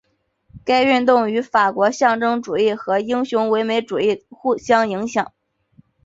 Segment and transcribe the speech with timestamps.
[0.65, 4.25] 该运动与法国象征主义和英国唯美主义
[4.59, 5.31] 相互影响。